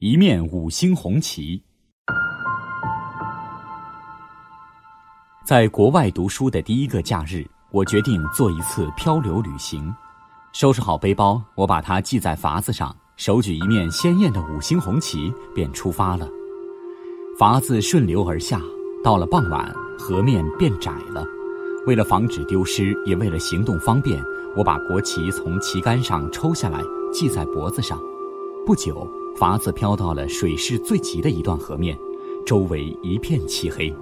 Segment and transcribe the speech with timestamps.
[0.00, 1.60] 一面五星红旗。
[5.44, 9.92] 在国外读书的第一个假日，我决定做一次漂流旅行。
[10.52, 16.28] 收拾好背包，我把它系在筏子上，手举一面鲜艳的五星红旗，便出发了。
[17.36, 18.62] 筏子顺流而下，
[19.02, 21.24] 到了傍晚，河面变窄了。
[21.88, 24.22] 为了防止丢失，也为了行动方便，
[24.56, 26.80] 我把国旗从旗杆上抽下来，
[27.12, 28.00] 系在脖子上。
[28.64, 29.10] 不久。
[29.38, 31.96] 筏子飘到了水势最急的一段河面，
[32.44, 33.94] 周围一片漆黑。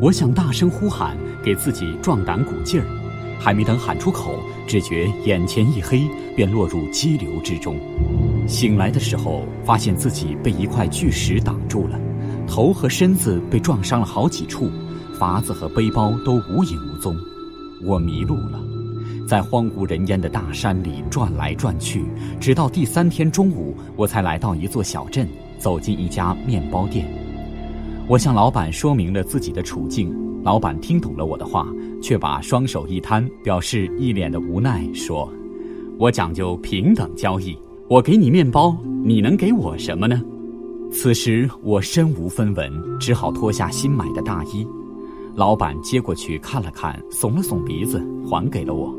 [0.00, 2.86] 我想大声呼喊，给自己壮胆鼓劲儿。
[3.38, 7.76] 还没等喊出口，只觉眼前一黑，便落入激流之中。
[8.48, 12.00] 醒来的时候，发现自己被一块巨石挡住了，
[12.46, 14.70] 头和身子被撞伤了好几处，
[15.18, 17.14] 筏子和背包都无影无踪。
[17.84, 18.58] 我迷路了。
[19.26, 22.04] 在荒无人烟的大山里转来转去，
[22.40, 27.06] 直到第三天中午，我才来到一座小镇，走进一家面包店。
[28.08, 31.66] 我向老板说明了自己的处境，老板听懂了我的话，
[32.02, 35.32] 却把双手一摊，表示一脸的无奈，说
[35.98, 37.56] ：“我讲究平等交易，
[37.88, 40.20] 我给你面包，你能给我什么呢？”
[40.92, 44.66] 此时我身无分文，只好脱下新买的大衣。
[45.34, 48.94] 老板接过去看了看，耸了耸鼻子，还给了我。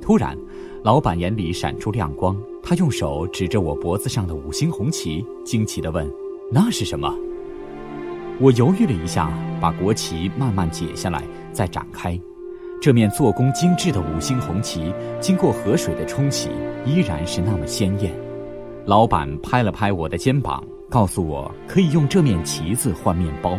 [0.00, 0.36] 突然，
[0.82, 6.10] 老板眼里闪出亮光，他用手指着我脖子上的五星红旗，惊奇地问
[6.50, 7.14] ：“那是什么？”
[8.40, 12.18] 我犹豫了一下，把国旗慢慢解下来，再展开。
[12.80, 16.48] 这面做工精致的五星红旗，经过河水的冲洗，
[16.86, 18.12] 依然是那么鲜艳。
[18.86, 23.58] 老板拍了拍我的肩膀，告诉我可以用这面旗子换面包。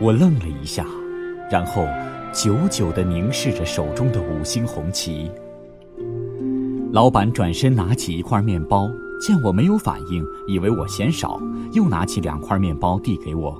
[0.00, 0.86] 我愣了一下，
[1.50, 1.84] 然后。
[2.34, 5.30] 久久地凝视着手中的五星红旗，
[6.90, 11.40] 老板转身拿起一块面包，见我没有反应，以为我嫌少，
[11.74, 13.56] 又拿起两块面包递给我，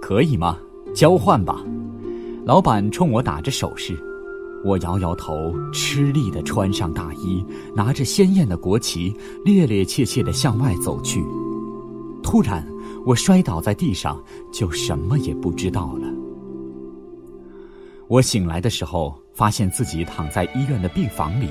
[0.00, 0.56] 可以吗？
[0.94, 1.62] 交换吧。
[2.46, 3.94] 老板冲我打着手势，
[4.64, 7.44] 我摇摇头，吃力地穿上大衣，
[7.74, 9.14] 拿着鲜艳的国旗，
[9.44, 11.22] 趔趔趄趄地向外走去。
[12.22, 12.66] 突然，
[13.04, 14.18] 我摔倒在地上，
[14.50, 16.08] 就什么也不知道了。
[18.10, 21.48] 我醒来的时候，发现自己躺在医院的病房里，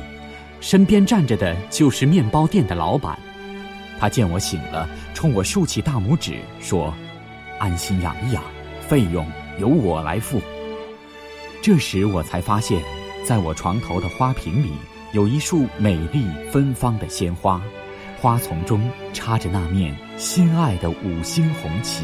[0.59, 3.18] 身边站着的就是面包店的老板。
[3.97, 6.94] 他见我醒了，冲我竖起大拇指说
[7.59, 8.44] ：“安心养一养，
[8.81, 9.25] 费用
[9.58, 10.42] 由我来付。”
[11.64, 12.84] 这时我才发现，
[13.24, 14.74] 在我床头的花瓶里
[15.14, 17.62] 有一束美丽芬芳的鲜花，
[18.19, 22.03] 花丛中插着那面心爱的五星红旗。